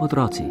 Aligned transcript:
otroci. 0.00 0.44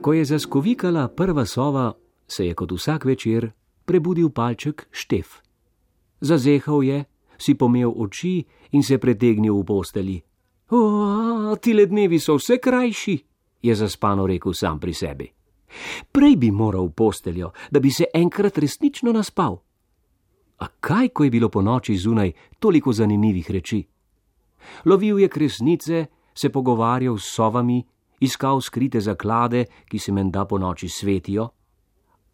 Ko 0.00 0.12
je 0.12 0.24
zaskovikala 0.24 1.08
prva 1.08 1.46
sova, 1.46 1.92
se 2.26 2.46
je 2.46 2.54
kot 2.54 2.72
vsak 2.72 3.04
večer 3.04 3.50
prebudil 3.84 4.30
palček 4.30 4.86
Štef. 4.90 5.42
Zazehal 6.20 6.82
je, 6.82 7.04
si 7.38 7.54
pomel 7.54 7.90
oči 7.96 8.44
in 8.70 8.82
se 8.82 8.98
pretegnil 8.98 9.54
v 9.54 9.64
posteli. 9.64 10.20
O, 10.70 11.56
ti 11.60 11.74
lednevi 11.74 12.18
so 12.18 12.38
vse 12.38 12.58
krajši, 12.58 13.18
je 13.62 13.74
zaspano 13.74 14.26
rekel 14.26 14.54
sam 14.54 14.78
pri 14.80 14.94
sebi. 14.94 15.39
Prej 16.12 16.36
bi 16.36 16.50
moral 16.50 16.86
v 16.86 16.92
posteljo, 16.92 17.52
da 17.70 17.80
bi 17.80 17.90
se 17.90 18.04
enkrat 18.14 18.58
resnično 18.58 19.12
naspal. 19.12 19.58
A 20.58 20.66
kaj, 20.80 21.08
ko 21.08 21.24
je 21.24 21.30
bilo 21.30 21.48
po 21.48 21.62
noči 21.62 21.96
zunaj 21.96 22.32
toliko 22.58 22.92
zanimivih 22.92 23.50
reči? 23.50 23.84
Lovil 24.84 25.18
je 25.18 25.28
kresnice, 25.28 26.06
se 26.34 26.48
pogovarjal 26.48 27.18
s 27.18 27.24
sovami, 27.24 27.84
iskal 28.20 28.60
skrite 28.60 29.00
zaklade, 29.00 29.64
ki 29.88 29.98
se 29.98 30.12
menda 30.12 30.44
po 30.44 30.58
noči 30.58 30.88
svetijo, 30.88 31.48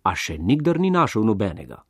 a 0.03 0.15
še 0.15 0.39
nikdar 0.39 0.81
ni 0.81 0.91
našel 0.91 1.25
nobenega. 1.25 1.83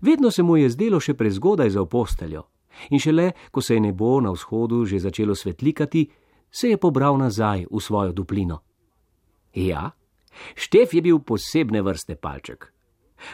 Vedno 0.00 0.30
se 0.30 0.42
mu 0.42 0.56
je 0.56 0.70
zdelo 0.70 1.00
še 1.00 1.14
prezgodaj 1.14 1.70
za 1.70 1.84
posteljo, 1.86 2.44
in 2.90 2.98
šele, 2.98 3.32
ko 3.50 3.62
se 3.62 3.74
je 3.74 3.80
nebo 3.80 4.20
na 4.20 4.30
vzhodu 4.34 4.84
že 4.84 4.98
začelo 4.98 5.34
svetlikati, 5.34 6.08
se 6.50 6.68
je 6.68 6.76
pobral 6.76 7.18
nazaj 7.18 7.66
v 7.70 7.80
svojo 7.80 8.12
duplino. 8.12 8.60
Ja, 9.54 9.90
Štef 10.54 10.94
je 10.94 11.02
bil 11.02 11.18
posebne 11.18 11.82
vrste 11.82 12.16
palček. 12.16 12.72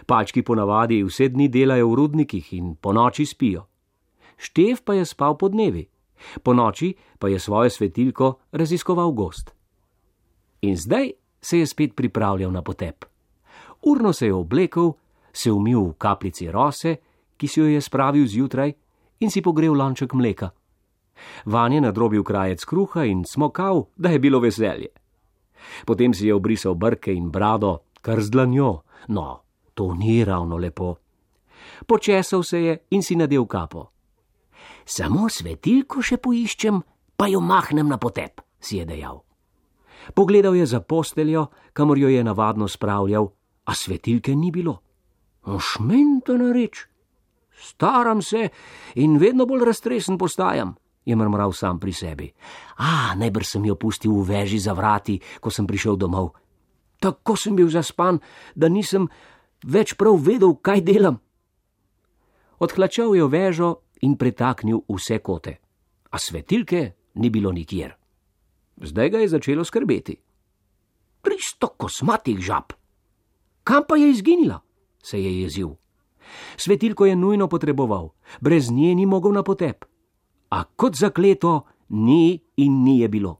Palčki 0.07 0.43
ponavadi 0.43 1.03
vse 1.03 1.29
dni 1.29 1.49
delajo 1.49 1.91
v 1.91 1.95
rudnikih 1.95 2.53
in 2.55 2.75
po 2.77 2.93
noči 2.93 3.27
spijo. 3.27 3.67
Štef 4.37 4.85
pa 4.85 4.95
je 4.95 5.05
spal 5.05 5.37
po 5.37 5.49
dnevi, 5.49 5.85
po 6.43 6.55
noči 6.55 6.95
pa 7.19 7.29
je 7.29 7.39
svojo 7.39 7.71
svetilko 7.71 8.35
raziskoval 8.53 9.13
gost. 9.13 9.53
In 10.63 10.77
zdaj 10.77 11.13
se 11.41 11.59
je 11.59 11.67
spet 11.67 11.97
pripravljal 11.97 12.53
na 12.53 12.63
potep. 12.63 13.05
Urno 13.83 14.13
se 14.13 14.27
je 14.27 14.35
oblekel, 14.35 14.93
se 15.33 15.53
umil 15.53 15.81
v 15.81 15.95
kapljici 15.99 16.51
rose, 16.51 16.97
ki 17.37 17.49
si 17.49 17.61
jo 17.61 17.67
je 17.67 17.81
spravil 17.81 18.27
zjutraj, 18.27 18.73
in 19.21 19.31
si 19.31 19.43
pogrel 19.43 19.73
lonček 19.73 20.13
mleka. 20.13 20.51
Van 21.45 21.73
je 21.73 21.81
nadrobil 21.81 22.25
krajec 22.25 22.65
kruha 22.65 23.05
in 23.05 23.25
smokal, 23.25 23.89
da 23.97 24.09
je 24.09 24.19
bilo 24.19 24.41
veselje. 24.41 24.89
Potem 25.87 26.15
si 26.15 26.27
je 26.27 26.35
obrisal 26.35 26.75
brke 26.75 27.13
in 27.13 27.31
brado, 27.31 27.79
kar 28.01 28.21
z 28.21 28.31
dlanjo, 28.31 28.83
no, 29.09 29.43
to 29.75 29.95
ni 29.95 30.25
ravno 30.25 30.57
lepo. 30.57 30.97
Počesal 31.87 32.43
se 32.43 32.59
je 32.61 32.79
in 32.91 33.03
si 33.03 33.17
nadel 33.17 33.47
kapo. 33.47 33.91
Samo 34.85 35.29
svetilko 35.29 36.03
še 36.03 36.19
poiščem, 36.19 36.81
pa 37.17 37.29
jo 37.29 37.41
mahnem 37.41 37.89
na 37.89 37.99
potep, 38.01 38.41
si 38.61 38.81
je 38.81 38.85
dejal. 38.89 39.23
Pogledal 40.15 40.57
je 40.57 40.67
za 40.67 40.81
posteljo, 40.81 41.47
kamor 41.73 41.99
jo 41.99 42.09
je 42.09 42.25
navadno 42.25 42.69
spravljal, 42.69 43.29
a 43.65 43.75
svetilke 43.75 44.35
ni 44.37 44.51
bilo. 44.51 44.81
Ošmentana 45.45 46.53
reč. 46.53 46.87
Staram 47.61 48.23
se 48.23 48.49
in 48.95 49.19
vedno 49.19 49.47
bolj 49.47 49.65
raztresen 49.65 50.19
postajam, 50.19 50.75
je 51.11 51.17
mrmral 51.19 51.51
sam 51.51 51.83
pri 51.83 51.93
sebi. 51.93 52.29
A, 52.79 53.19
najbrž 53.19 53.59
sem 53.59 53.67
jo 53.67 53.75
pustil 53.75 54.15
v 54.15 54.23
veži 54.31 54.63
za 54.63 54.73
vrati, 54.73 55.19
ko 55.43 55.51
sem 55.51 55.67
prišel 55.67 55.99
domov. 55.99 56.39
Tako 57.03 57.35
sem 57.35 57.59
bil 57.59 57.67
zaspan, 57.67 58.23
da 58.55 58.71
nisem 58.71 59.09
več 59.67 59.97
prav 59.99 60.15
vedel, 60.23 60.55
kaj 60.55 60.85
delam. 60.87 61.19
Odhlačal 62.61 63.17
je 63.17 63.27
vežo 63.27 63.71
in 64.05 64.15
pretaknil 64.21 64.85
vse 64.87 65.19
kote, 65.25 65.59
a 66.13 66.17
svetilke 66.21 66.93
ni 67.17 67.29
bilo 67.33 67.51
nikjer. 67.53 67.97
Zdaj 68.81 69.09
ga 69.11 69.19
je 69.21 69.33
začelo 69.33 69.65
skrbeti. 69.65 70.17
Tristo 71.21 71.73
kosmatih 71.77 72.41
žab. 72.41 72.73
Kam 73.65 73.85
pa 73.89 73.97
je 73.97 74.09
izginila? 74.09 74.61
se 75.03 75.23
je 75.23 75.41
jezil. 75.43 75.69
Svetilko 76.57 77.07
je 77.07 77.17
nujno 77.17 77.49
potreboval, 77.49 78.11
brez 78.41 78.71
nje 78.71 78.95
ni 78.95 79.07
mogel 79.07 79.33
na 79.33 79.43
potep. 79.43 79.85
A 80.51 80.65
kot 80.77 80.97
zakleto, 80.99 81.65
ni 81.89 82.41
in 82.57 82.83
ni 82.85 83.01
je 83.01 83.09
bilo. 83.09 83.39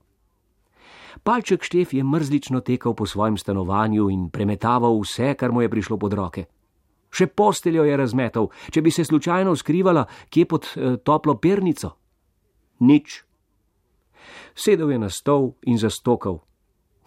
Palček 1.23 1.63
Štef 1.63 1.93
je 1.95 2.05
mrzlično 2.05 2.61
tekal 2.61 2.95
po 2.95 3.07
svojem 3.07 3.37
stanovanju 3.37 4.11
in 4.11 4.31
premetaval 4.31 5.01
vse, 5.01 5.35
kar 5.35 5.53
mu 5.53 5.63
je 5.63 5.69
prišlo 5.69 5.99
pod 5.99 6.13
roke. 6.13 6.47
Še 7.11 7.27
posteljo 7.27 7.85
je 7.85 7.97
razmetal, 7.97 8.49
če 8.71 8.83
bi 8.83 8.91
se 8.95 9.05
slučajno 9.05 9.57
skrivala 9.57 10.07
kje 10.31 10.47
pod 10.47 10.69
eh, 10.77 10.97
toplo 11.03 11.35
pernico. 11.37 11.97
Nič. 12.81 13.25
Sedel 14.55 14.95
je 14.95 14.99
na 14.99 15.11
stol 15.11 15.53
in 15.67 15.79
zastokal. 15.79 16.41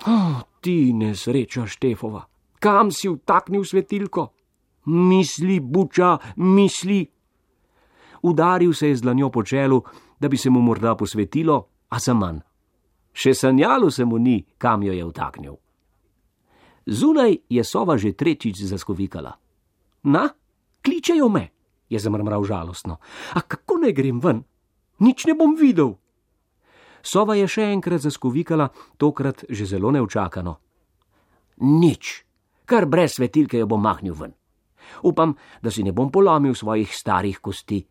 Oh, 0.04 0.44
ti 0.62 0.94
nesreča 0.94 1.66
Štefova, 1.66 2.26
kam 2.60 2.92
si 2.92 3.08
vtaknil 3.08 3.64
svetilko? 3.64 4.28
Misli, 4.86 5.60
buča, 5.60 6.18
misli. 6.36 7.13
Udaril 8.24 8.74
se 8.74 8.88
je 8.88 8.96
z 8.96 9.02
dlanjo 9.02 9.30
po 9.30 9.44
čelu, 9.44 9.84
da 10.20 10.30
bi 10.30 10.38
se 10.38 10.50
mu 10.50 10.62
morda 10.62 10.96
posvetilo, 10.96 11.68
a 11.90 12.00
za 12.00 12.14
manj. 12.14 12.40
Še 13.14 13.34
sanjalo 13.34 13.92
se 13.92 14.06
mu 14.06 14.18
ni, 14.18 14.40
kam 14.58 14.84
jo 14.84 14.94
je 14.94 15.06
vtaknil. 15.06 15.56
Zunaj 16.86 17.38
je 17.50 17.64
sova 17.64 17.98
že 17.98 18.14
tretjič 18.14 18.64
zaskovikala. 18.64 19.32
Na, 20.04 20.30
kličejo 20.82 21.30
me, 21.30 21.52
je 21.90 22.00
zamrmral 22.00 22.44
žalostno. 22.44 22.98
A 23.36 23.42
kako 23.42 23.78
ne 23.78 23.92
grem 23.92 24.20
ven? 24.20 24.44
Nič 25.00 25.26
ne 25.26 25.36
bom 25.36 25.56
videl. 25.56 25.94
Sova 27.04 27.36
je 27.36 27.48
še 27.48 27.68
enkrat 27.76 28.02
zaskovikala, 28.02 28.70
tokrat 28.98 29.44
že 29.50 29.68
zelo 29.68 29.92
neučakano. 29.92 30.60
Nič, 31.62 32.24
kar 32.66 32.88
brez 32.88 33.20
svetilke 33.20 33.60
jo 33.60 33.68
bom 33.68 33.84
mahnil 33.84 34.16
ven. 34.16 34.34
Upam, 35.04 35.36
da 35.62 35.72
si 35.72 35.84
ne 35.84 35.92
bom 35.92 36.12
polomil 36.12 36.56
svojih 36.56 36.88
starih 36.88 37.40
kosti. 37.40 37.84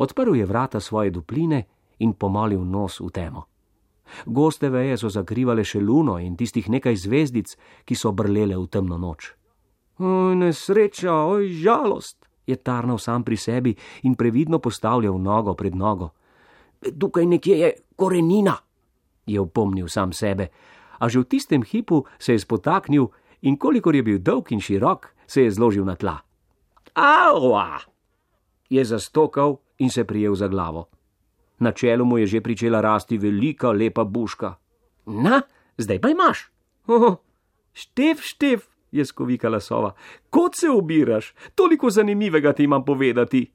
Odprl 0.00 0.36
je 0.36 0.46
vrata 0.48 0.80
svoje 0.80 1.12
dupline 1.12 1.64
in 2.00 2.16
pomolil 2.16 2.64
nos 2.64 3.00
v 3.00 3.10
temo. 3.12 3.44
Goste 4.26 4.70
veje 4.72 4.96
so 4.96 5.10
zakrivale 5.12 5.64
še 5.64 5.80
luno 5.80 6.16
in 6.18 6.36
tistih 6.40 6.66
nekaj 6.72 6.96
zvezdic, 6.96 7.52
ki 7.84 7.94
so 7.94 8.12
brlele 8.16 8.56
v 8.56 8.66
temno 8.66 8.96
noč. 8.98 9.36
Oj, 10.00 10.34
nesreča, 10.40 11.12
oj, 11.12 11.52
žalost, 11.60 12.16
je 12.48 12.56
tarnal 12.56 12.98
sam 12.98 13.22
pri 13.22 13.36
sebi 13.36 13.76
in 14.08 14.16
previdno 14.16 14.58
postavljal 14.58 15.20
nogo 15.20 15.54
pred 15.54 15.76
nogo. 15.76 16.10
Tukaj 16.80 17.26
nekje 17.28 17.56
je 17.60 17.70
korenina, 17.96 18.56
je 19.28 19.40
opomnil 19.40 19.88
sam 19.88 20.16
sebe, 20.16 20.48
a 20.98 21.08
že 21.08 21.20
v 21.20 21.28
tistem 21.28 21.62
hipu 21.62 22.04
se 22.18 22.32
je 22.32 22.40
spotaknil 22.40 23.12
in 23.44 23.60
kolikor 23.60 23.94
je 23.94 24.02
bil 24.02 24.18
dolg 24.18 24.48
in 24.52 24.60
širok, 24.60 25.12
se 25.28 25.44
je 25.44 25.52
zložil 25.52 25.84
na 25.84 25.94
tla. 25.94 26.16
Aua! 26.96 27.84
je 28.70 28.84
zastokal 28.84 29.58
in 29.80 29.90
se 29.90 30.04
prijel 30.04 30.34
za 30.34 30.48
glavo. 30.48 30.88
Na 31.58 31.72
čelu 31.72 32.04
mu 32.04 32.18
je 32.18 32.26
že 32.26 32.40
pričela 32.40 32.80
rasti 32.80 33.18
velika, 33.18 33.72
lepa 33.72 34.04
buška. 34.04 34.54
Na, 35.06 35.42
zdaj 35.76 36.00
pa 36.00 36.08
imaš. 36.08 36.50
Oh, 36.86 37.16
štef, 37.72 38.22
štef, 38.22 38.68
je 38.92 39.04
skovikala 39.04 39.60
sova. 39.60 39.94
Kot 40.30 40.54
se 40.54 40.70
obiraš, 40.70 41.34
toliko 41.54 41.90
zanimivega 41.90 42.52
ti 42.52 42.64
imam 42.64 42.84
povedati. 42.84 43.50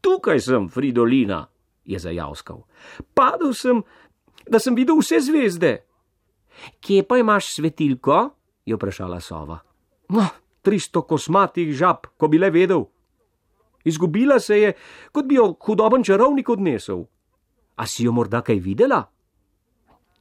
Tukaj 0.00 0.40
sem, 0.40 0.68
Fridolina, 0.68 1.46
je 1.84 1.98
zajavskal. 1.98 2.62
Padel 3.14 3.54
sem, 3.54 3.82
da 4.46 4.58
sem 4.58 4.74
videl 4.74 4.98
vse 5.00 5.20
zvezde. 5.20 5.78
Kje 6.80 7.02
pa 7.02 7.18
imaš 7.18 7.54
svetilko? 7.54 8.30
je 8.66 8.74
vprašala 8.74 9.20
sova. 9.20 9.58
No, 10.08 10.26
tristo 10.62 11.02
kosmatih 11.02 11.70
žab, 11.74 12.06
ko 12.16 12.28
bi 12.28 12.38
le 12.38 12.50
vedel. 12.50 12.86
Izgubila 13.86 14.40
se 14.42 14.58
je, 14.60 14.72
kot 15.12 15.28
bi 15.28 15.38
jo 15.38 15.52
hudoben 15.66 16.04
čarovnik 16.04 16.48
odnesel. 16.50 17.04
A 17.76 17.86
si 17.86 18.06
jo 18.06 18.12
morda 18.12 18.42
kaj 18.42 18.58
videla? 18.64 19.04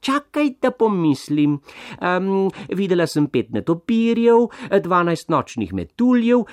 Čakaj, 0.05 0.51
da 0.61 0.69
pomislim. 0.71 1.57
Um, 1.97 2.51
videla 2.69 3.07
sem 3.09 3.25
pet 3.33 3.49
netopirjev, 3.55 4.49
dvanajst 4.83 5.31
nočnih 5.33 5.73
metuljev, 5.73 6.43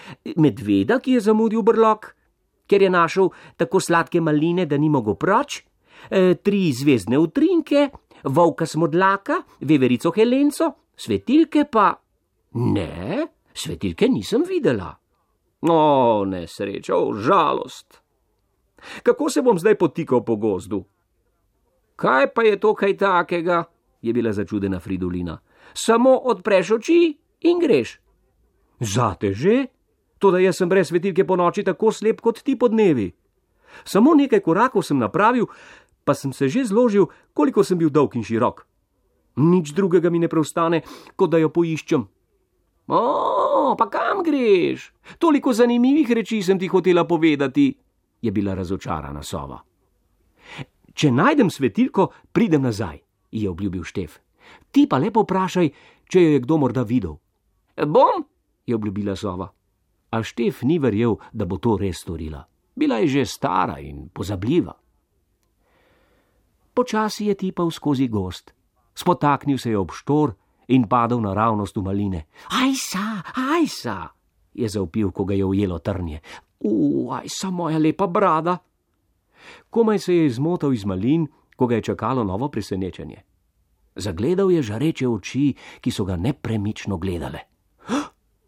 medveda, 0.41 1.03
ki 1.05 1.19
je 1.19 1.25
zamudil 1.27 1.65
brlog, 1.67 2.07
ker 2.67 2.83
je 2.83 2.89
našel 2.91 3.29
tako 3.61 3.81
sladke 3.81 4.23
maline, 4.25 4.65
da 4.67 4.79
ni 4.81 4.89
mogel 4.89 5.19
proč, 5.21 5.61
e, 6.09 6.39
tri 6.41 6.71
zvezdne 6.73 7.21
utrinke, 7.21 7.91
volka 8.25 8.67
smodlaka, 8.67 9.43
veverico 9.61 10.15
helenco, 10.17 10.73
svetilke 10.97 11.67
pa. 11.69 11.93
Ne, 12.73 13.27
svetilke 13.53 14.09
nisem 14.09 14.49
videla. 14.49 15.02
O, 15.63 16.25
nesreča, 16.27 16.95
žalost. 17.23 18.03
Kako 19.03 19.31
se 19.31 19.43
bom 19.43 19.59
zdaj 19.59 19.79
potikal 19.79 20.25
po 20.25 20.37
gozdu? 20.37 20.85
Kaj 21.97 22.35
pa 22.35 22.43
je 22.43 22.59
to 22.61 22.75
kaj 22.75 22.97
takega? 22.97 23.65
je 24.03 24.13
bila 24.13 24.33
začudena 24.33 24.81
Fridolina. 24.81 25.39
Samo 25.75 26.19
odpreš 26.19 26.71
oči 26.71 27.23
In 27.43 27.59
greš. 27.59 27.99
Zate 28.81 29.35
že? 29.35 29.67
To, 30.19 30.31
da 30.31 30.39
jaz 30.39 30.57
sem 30.57 30.69
brez 30.71 30.89
svetilke 30.89 31.27
po 31.27 31.37
noči 31.37 31.65
tako 31.67 31.91
slep 31.91 32.23
kot 32.23 32.43
ti 32.43 32.55
po 32.55 32.71
dnevi. 32.71 33.11
Samo 33.85 34.15
nekaj 34.15 34.41
korakov 34.41 34.87
sem 34.87 34.99
napravil, 34.99 35.51
pa 36.05 36.15
sem 36.15 36.33
se 36.33 36.49
že 36.49 36.65
zložil, 36.65 37.11
koliko 37.35 37.65
sem 37.67 37.79
bil 37.79 37.91
dolg 37.91 38.15
in 38.15 38.23
širok. 38.23 38.63
Nič 39.43 39.75
drugega 39.75 40.11
mi 40.11 40.19
ne 40.19 40.29
preostane, 40.29 40.83
kot 41.17 41.31
da 41.31 41.39
jo 41.43 41.51
poiščem. 41.51 42.07
O, 42.87 43.01
pa 43.77 43.89
kam 43.91 44.23
greš? 44.23 44.93
Toliko 45.19 45.53
zanimivih 45.53 46.11
reči 46.11 46.43
sem 46.43 46.59
ti 46.59 46.69
hotela 46.69 47.05
povedati, 47.07 47.75
je 48.23 48.31
bila 48.33 48.55
razočarana 48.55 49.23
sova. 49.23 49.59
Če 50.95 51.11
najdem 51.11 51.51
svetilko, 51.51 52.09
pridem 52.33 52.63
nazaj, 52.63 53.01
je 53.33 53.51
obljubil 53.51 53.85
Štef. 53.85 54.19
Ti 54.71 54.87
pa 54.87 54.99
lepo 54.99 55.25
vprašaj, 55.25 55.71
če 56.09 56.23
jo 56.23 56.35
je 56.37 56.43
kdo 56.45 56.59
morda 56.61 56.83
videl. 56.83 57.17
Bom, 57.87 58.25
je 58.67 58.77
obljubila 58.77 59.17
sova. 59.17 59.49
A 60.13 60.23
Štef 60.23 60.63
ni 60.63 60.79
verjel, 60.79 61.17
da 61.33 61.49
bo 61.49 61.57
to 61.57 61.79
res 61.81 62.05
storila. 62.05 62.45
Bila 62.75 63.01
je 63.01 63.09
že 63.09 63.25
stara 63.27 63.81
in 63.81 64.09
pozabljiva. 64.13 64.73
Počasi 66.73 67.27
je 67.27 67.35
tipal 67.35 67.71
skozi 67.71 68.09
gost, 68.09 68.53
spotaknil 68.95 69.59
se 69.59 69.71
je 69.71 69.79
ob 69.79 69.93
štor 69.93 70.33
in 70.73 70.89
padel 70.89 71.21
naravnost 71.21 71.77
v 71.77 71.85
maline. 71.85 72.21
Ajsa, 72.49 73.23
ajsa, 73.37 74.09
je 74.55 74.69
zaupil, 74.69 75.13
ko 75.13 75.25
ga 75.25 75.35
je 75.35 75.45
ujelo 75.45 75.79
trnje. 75.79 76.21
Uaj, 76.61 77.29
samo 77.29 77.65
moja 77.65 77.79
lepa 77.79 78.07
brada. 78.07 78.59
Komaj 79.71 79.99
se 79.99 80.17
je 80.17 80.27
izmotal 80.27 80.73
iz 80.73 80.85
malin, 80.85 81.27
ko 81.57 81.67
ga 81.67 81.75
je 81.75 81.93
čakalo 81.93 82.25
novo 82.25 82.49
presenečenje. 82.49 83.23
Zagledal 83.97 84.51
je 84.51 84.63
žareče 84.63 85.09
oči, 85.09 85.55
ki 85.81 85.91
so 85.91 86.05
ga 86.05 86.17
nepremično 86.17 86.97
gledale. 86.97 87.49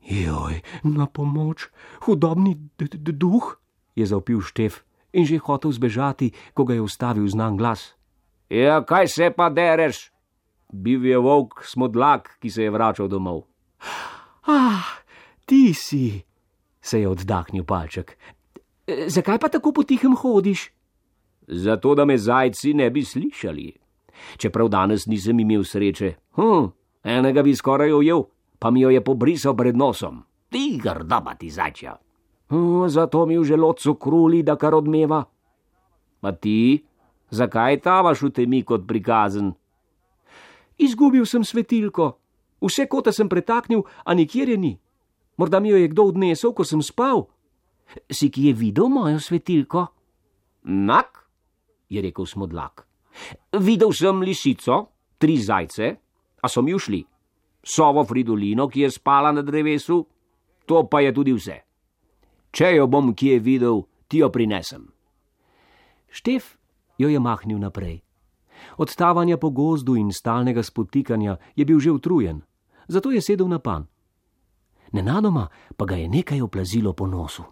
Joj, 0.05 0.61
na 0.85 1.07
pomoč, 1.07 1.69
hudobni 2.05 2.57
duh, 2.77 3.57
je 3.97 4.07
zaupil 4.07 4.41
Štef 4.41 4.85
in 5.15 5.25
že 5.25 5.39
hotel 5.39 5.73
zbežati, 5.73 6.33
ko 6.55 6.65
ga 6.65 6.75
je 6.75 6.83
ustavil 6.83 7.29
znan 7.29 7.57
glas. 7.57 7.95
Ja, 8.51 8.83
kaj 8.85 9.09
se 9.09 9.31
pa 9.31 9.49
dereš? 9.49 10.14
Bil 10.75 11.07
je 11.07 11.19
volk 11.19 11.63
smodlak, 11.63 12.35
ki 12.43 12.51
se 12.51 12.65
je 12.67 12.71
vračal 12.71 13.07
domov. 13.09 13.45
Ah, 14.51 14.83
ti 15.47 15.71
si, 15.75 16.19
se 16.83 17.01
je 17.01 17.09
oddahnil 17.09 17.63
palček. 17.65 18.17
Zakaj 19.07 19.39
pa 19.39 19.49
tako 19.49 19.73
potihem 19.73 20.17
hodiš? 20.19 20.73
Zato, 21.47 21.95
da 21.95 22.05
me 22.05 22.19
zajci 22.19 22.75
ne 22.75 22.91
bi 22.91 23.05
slišali. 23.05 23.73
Čeprav 24.37 24.69
danes 24.69 25.07
nisem 25.07 25.41
imel 25.41 25.65
sreče, 25.65 26.15
hm, 26.37 26.67
enega 27.05 27.43
bi 27.43 27.55
skoraj 27.55 27.93
ujel, 27.93 28.25
pa 28.59 28.71
mi 28.71 28.81
jo 28.81 28.91
je 28.91 29.05
pobrisal 29.05 29.57
pred 29.57 29.77
nosom. 29.77 30.25
Ti 30.51 30.79
grda 30.83 31.23
ti 31.39 31.51
zajčja. 31.51 31.97
Hm, 32.51 32.89
zato 32.89 33.27
mi 33.27 33.39
v 33.39 33.45
želodcu 33.45 33.95
kruli, 33.95 34.43
da 34.43 34.57
kar 34.57 34.75
odmeva. 34.75 35.25
Pa 36.21 36.33
ti, 36.33 36.85
zakaj 37.31 37.81
tavaš 37.81 38.23
v 38.23 38.31
temi 38.31 38.63
kot 38.63 38.87
prikazen? 38.87 39.55
Izgubil 40.79 41.27
sem 41.27 41.45
svetilko, 41.45 42.15
vse 42.65 42.87
kote 42.91 43.13
sem 43.13 43.29
pretaknil, 43.29 43.85
a 44.05 44.15
nikjer 44.15 44.49
je 44.49 44.59
ni. 44.59 44.73
Morda 45.37 45.61
mi 45.61 45.71
jo 45.71 45.79
je 45.79 45.89
kdo 45.89 46.11
odnesel, 46.11 46.55
ko 46.55 46.65
sem 46.65 46.83
spal. 46.83 47.27
Si 48.11 48.31
ki 48.31 48.49
je 48.49 48.53
videl 48.55 48.89
mojo 48.89 49.21
svetilko? 49.21 49.87
Nak, 50.65 51.25
je 51.91 52.03
rekel 52.03 52.27
smodlak. 52.27 52.87
Videl 53.63 53.93
sem 53.93 54.23
lisico, 54.23 54.81
tri 55.19 55.39
zajce, 55.39 55.91
a 56.43 56.49
so 56.49 56.63
mi 56.63 56.75
ušli. 56.75 57.05
Sovo 57.65 58.05
Fridolino, 58.05 58.69
ki 58.69 58.85
je 58.85 58.91
spala 58.91 59.33
na 59.33 59.43
drevesu, 59.43 60.03
to 60.67 60.85
pa 60.89 61.01
je 61.01 61.13
tudi 61.17 61.33
vse. 61.33 61.57
Če 62.55 62.75
jo 62.77 62.87
bom 62.87 63.15
kje 63.17 63.39
videl, 63.41 63.83
ti 64.09 64.21
jo 64.21 64.31
prinesem. 64.31 64.87
Štef 66.15 66.55
jo 67.01 67.09
je 67.09 67.19
mahnil 67.19 67.59
naprej. 67.59 68.04
Od 68.77 68.95
tavanja 68.95 69.37
po 69.37 69.51
gozdu 69.51 69.97
in 69.97 70.13
stalnega 70.13 70.63
spotikanja 70.63 71.37
je 71.57 71.65
bil 71.65 71.81
že 71.81 71.91
utrujen, 71.91 72.43
zato 72.89 73.11
je 73.11 73.21
sedel 73.21 73.49
na 73.49 73.59
pan. 73.59 73.87
Nenadoma 74.93 75.49
pa 75.77 75.85
ga 75.85 75.97
je 75.97 76.09
nekaj 76.09 76.43
oplazilo 76.43 76.93
po 76.93 77.07
nosu. 77.07 77.43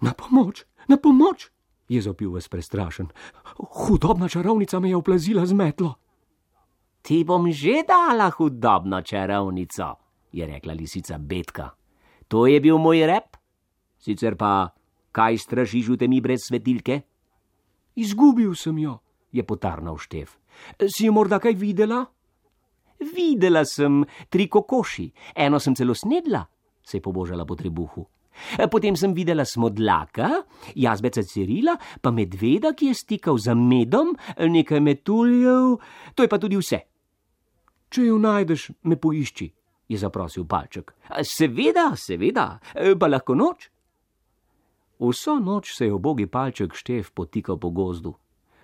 Na 0.00 0.14
pomoč, 0.14 0.64
na 0.88 0.96
pomoč, 0.96 1.50
je 1.88 2.02
zopil 2.02 2.30
ves 2.30 2.48
prestrašen. 2.48 3.08
Hudobna 3.56 4.28
čarovnica 4.28 4.78
me 4.78 4.88
je 4.88 4.96
oplazila 4.96 5.46
z 5.46 5.52
metlo. 5.52 5.94
Ti 7.02 7.24
bom 7.24 7.48
že 7.50 7.82
dala 7.88 8.30
hudobno 8.30 9.02
čarovnico, 9.02 9.96
je 10.32 10.46
rekla 10.46 10.72
lisica 10.72 11.18
Betka. 11.18 11.72
To 12.28 12.46
je 12.46 12.60
bil 12.60 12.78
moj 12.78 13.06
rep. 13.06 13.36
Sicer 13.98 14.36
pa, 14.36 14.70
kaj 15.10 15.38
stražiš 15.40 15.88
v 15.88 15.96
temi 15.96 16.20
brez 16.20 16.44
svetilke? 16.46 17.02
Izgubil 17.96 18.54
sem 18.54 18.78
jo, 18.78 19.00
je 19.32 19.42
potarnal 19.44 19.98
Štef. 19.98 20.38
Si 20.88 21.06
jo 21.06 21.12
morda 21.12 21.38
kaj 21.38 21.54
videla? 21.54 22.04
Videla 22.98 23.64
sem 23.64 24.02
tri 24.28 24.48
kokoši, 24.50 25.10
eno 25.36 25.60
sem 25.62 25.74
celo 25.74 25.94
snedla, 25.94 26.42
se 26.82 26.98
je 26.98 27.02
pobožala 27.02 27.46
po 27.46 27.54
trebuhu. 27.54 28.06
Potem 28.70 28.96
sem 28.96 29.14
videla 29.14 29.44
smodlaka, 29.44 30.28
jazbeca 30.74 31.22
Cirila, 31.22 31.74
pa 32.02 32.10
medveda, 32.14 32.72
ki 32.74 32.90
je 32.90 32.94
stikal 32.94 33.38
za 33.38 33.54
medom, 33.54 34.14
nekaj 34.38 34.80
metuljev, 34.80 35.78
to 36.14 36.22
je 36.22 36.30
pa 36.30 36.38
tudi 36.38 36.58
vse. 36.58 36.80
Če 37.90 38.04
jo 38.10 38.18
najdeš, 38.22 38.70
me 38.86 38.98
poišči, 39.00 39.48
je 39.88 39.98
zaprosil 39.98 40.46
palček. 40.46 40.92
Seveda, 41.24 41.90
seveda, 41.96 42.46
pa 43.00 43.10
lahko 43.10 43.34
noč. 43.34 43.70
Vso 44.98 45.38
noč 45.38 45.72
se 45.76 45.86
je 45.86 45.94
obogi 45.94 46.26
palček 46.26 46.74
štef 46.74 47.12
potikal 47.14 47.58
po 47.58 47.70
gozdu. 47.70 48.16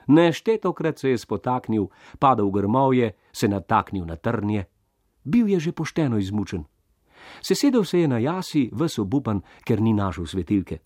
Neštetokrat 0.09 0.99
se 0.99 1.09
je 1.09 1.19
spotaknil, 1.19 1.87
padal 2.19 2.47
v 2.47 2.51
grmovje, 2.51 3.13
se 3.33 3.49
nataknil 3.49 4.05
na 4.05 4.17
trnje. 4.17 4.65
Bil 5.25 5.49
je 5.49 5.61
že 5.61 5.73
pošteno 5.73 6.19
izmučen. 6.19 6.65
Sesedel 7.43 7.85
se 7.85 7.99
je 7.99 8.09
na 8.09 8.19
jasi, 8.19 8.71
ves 8.73 8.99
obupan, 8.99 9.43
ker 9.65 9.81
ni 9.81 9.93
našel 9.93 10.27
svetilke. 10.27 10.79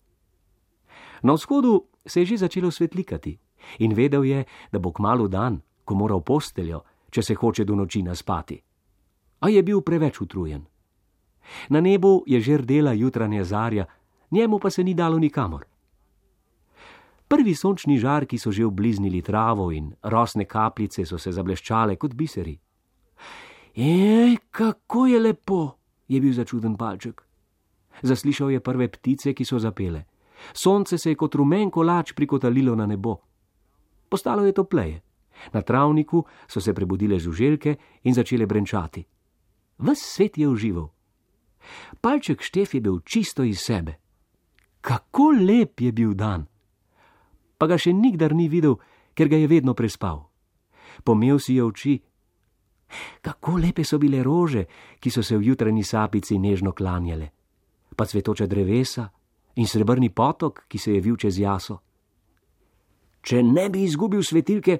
Na 1.23 1.33
vzhodu 1.33 1.83
se 2.07 2.19
je 2.19 2.25
že 2.25 2.37
začelo 2.37 2.71
svetlikati 2.71 3.37
in 3.79 3.93
vedel 3.93 4.23
je, 4.23 4.45
da 4.71 4.79
bo 4.79 4.91
kmalo 4.91 5.27
dan, 5.27 5.61
ko 5.83 5.95
mora 5.95 6.15
v 6.15 6.23
posteljo, 6.23 6.81
če 7.11 7.21
se 7.21 7.33
hoče 7.35 7.65
do 7.65 7.75
noči 7.75 8.03
naspati. 8.03 8.61
A 9.39 9.49
je 9.49 9.63
bil 9.63 9.81
preveč 9.81 10.21
utrujen. 10.21 10.65
Na 11.69 11.81
nebu 11.81 12.23
je 12.27 12.39
že 12.39 12.57
rdela 12.57 12.93
jutranja 12.93 13.43
zarja, 13.43 13.85
njemu 14.31 14.59
pa 14.59 14.69
se 14.69 14.83
ni 14.83 14.93
dalo 14.93 15.19
nikamor. 15.19 15.65
Prvi 17.29 17.53
sončni 17.55 17.99
žarki 18.01 18.37
so 18.41 18.51
že 18.51 18.65
obliznili 18.65 19.21
travo 19.21 19.71
in 19.71 19.93
rosne 20.03 20.45
kapljice 20.45 21.05
so 21.05 21.17
se 21.17 21.31
zableščale 21.31 21.95
kot 21.95 22.15
biseri. 22.17 22.57
Ej, 23.75 24.37
kako 24.51 25.05
je 25.05 25.19
lepo! 25.19 25.75
je 26.09 26.21
bil 26.21 26.33
začuden 26.33 26.73
palček. 26.77 27.21
Zaslišal 28.01 28.51
je 28.51 28.59
prve 28.59 28.87
ptice, 28.87 29.33
ki 29.33 29.45
so 29.45 29.59
zapele. 29.59 30.05
Sonce 30.53 30.97
se 30.97 31.09
je 31.09 31.15
kot 31.15 31.35
rumen 31.35 31.69
kolač 31.69 32.13
prikotalilo 32.13 32.75
na 32.75 32.85
nebo. 32.85 33.15
Postalo 34.09 34.45
je 34.45 34.53
topleje. 34.53 35.01
Na 35.53 35.61
travniku 35.61 36.25
so 36.47 36.61
se 36.61 36.73
prebudile 36.73 37.19
žuželke 37.19 37.75
in 38.03 38.13
začele 38.13 38.45
brenčati. 38.45 39.05
Ves 39.77 40.01
svet 40.01 40.37
je 40.37 40.47
užival. 40.47 40.89
Palček 42.01 42.41
Štef 42.41 42.73
je 42.73 42.81
bil 42.81 42.99
čisto 43.05 43.43
iz 43.43 43.61
sebe. 43.61 43.95
Kako 44.81 45.31
lep 45.39 45.81
je 45.81 45.91
bil 45.91 46.13
dan! 46.13 46.47
Pa 47.59 47.67
ga 47.67 47.77
še 47.77 47.91
nikdar 47.93 48.33
ni 48.33 48.47
videl, 48.47 48.79
ker 49.13 49.27
ga 49.27 49.37
je 49.37 49.51
vedno 49.51 49.75
prespal. 49.75 50.23
Pomel 51.03 51.39
si 51.39 51.59
je 51.59 51.63
oči 51.63 51.99
Kako 53.21 53.57
lepe 53.57 53.83
so 53.83 53.97
bile 53.97 54.23
rože, 54.23 54.65
ki 54.99 55.09
so 55.09 55.23
se 55.23 55.37
v 55.37 55.51
jutranji 55.51 55.83
sapici 55.83 56.39
nežno 56.39 56.71
klanjale, 56.73 57.29
pa 57.95 58.05
cvetoče 58.05 58.47
drevesa 58.47 59.09
in 59.55 59.67
srebrni 59.67 60.09
potok, 60.09 60.65
ki 60.67 60.77
se 60.77 60.93
je 60.93 61.01
vil 61.01 61.17
čez 61.17 61.39
jaso. 61.39 61.79
Če 63.21 63.43
ne 63.43 63.69
bi 63.69 63.83
izgubil 63.83 64.23
svetilke, 64.23 64.79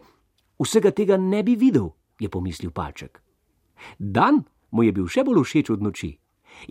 vsega 0.60 0.92
tega 0.92 1.18
ne 1.18 1.44
bi 1.44 1.56
videl, 1.56 1.92
je 2.20 2.30
pomislil 2.30 2.72
palček. 2.72 3.22
Dan 4.00 4.44
mu 4.72 4.84
je 4.84 4.96
bil 4.96 5.08
še 5.08 5.24
bolj 5.24 5.44
všeč 5.44 5.70
od 5.76 5.84
noči 5.84 6.16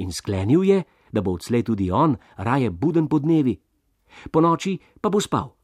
in 0.03 0.11
sklenil 0.12 0.65
je, 0.67 0.83
da 1.12 1.23
bo 1.23 1.38
odslej 1.38 1.62
tudi 1.65 1.88
on 1.91 2.19
raje 2.37 2.71
buden 2.71 3.07
po 3.09 3.21
dnevi, 3.23 3.55
po 4.33 4.43
noči 4.43 4.77
pa 5.00 5.09
bo 5.09 5.21
spal 5.21 5.58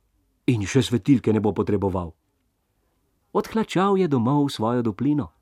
in 0.47 0.67
še 0.67 0.83
svetilke 0.83 1.33
ne 1.33 1.41
bo 1.41 1.53
potreboval. 1.53 2.13
Odhlačal 3.35 3.99
je 3.99 4.09
domov 4.09 4.49
svojo 4.49 4.83
doplino. 4.83 5.33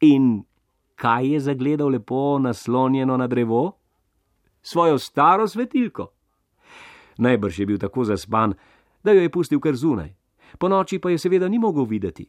In 0.00 0.44
kaj 0.96 1.32
je 1.32 1.40
zagledal 1.40 1.88
lepo 1.88 2.38
naslonjeno 2.38 3.16
na 3.16 3.26
drevo? 3.26 3.78
Svojo 4.62 4.98
staro 4.98 5.46
svetilko. 5.48 6.10
Najbrž 7.18 7.58
je 7.58 7.66
bil 7.66 7.78
tako 7.78 8.04
zaspan, 8.04 8.54
da 9.04 9.12
jo 9.12 9.22
je 9.22 9.30
pustil 9.30 9.60
kar 9.60 9.76
zunaj, 9.76 10.12
po 10.58 10.68
noči 10.68 10.98
pa 10.98 11.10
je 11.10 11.18
seveda 11.18 11.48
ni 11.48 11.58
mogel 11.58 11.84
videti. 11.84 12.26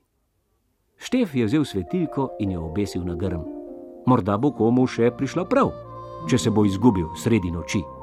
Štef 0.97 1.35
je 1.35 1.45
vzel 1.45 1.65
svetilko 1.65 2.37
in 2.39 2.51
jo 2.51 2.65
obesil 2.65 3.03
na 3.03 3.15
grm. 3.15 3.41
morda 4.07 4.37
bo 4.37 4.51
komu 4.55 4.87
še 4.87 5.11
prišla 5.11 5.43
prav, 5.45 5.73
če 6.29 6.37
se 6.37 6.49
bo 6.49 6.63
izgubil 6.65 7.11
sredi 7.15 7.51
noči. 7.51 7.96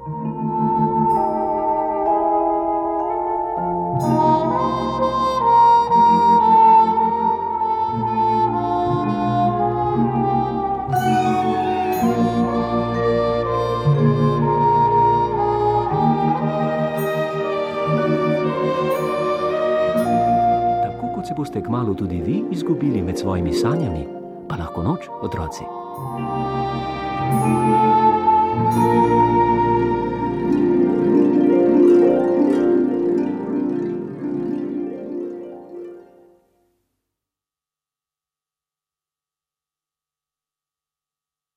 otroci, 21.24 21.34
boste 21.36 21.62
kmalo 21.62 21.94
tudi 21.94 22.20
vi 22.20 22.44
izgubili 22.50 23.02
med 23.02 23.18
svojimi 23.18 23.52
sanjami, 23.52 24.06
pa 24.48 24.56
lahko 24.56 24.82
noč, 24.82 25.08
otroci. 25.22 25.64
Thank 28.76 29.18
you. 30.78 30.83